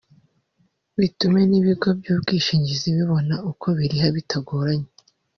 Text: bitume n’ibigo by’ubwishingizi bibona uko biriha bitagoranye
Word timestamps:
bitume 0.99 1.41
n’ibigo 1.49 1.89
by’ubwishingizi 1.99 2.87
bibona 2.97 3.35
uko 3.51 3.67
biriha 3.77 4.07
bitagoranye 4.17 4.89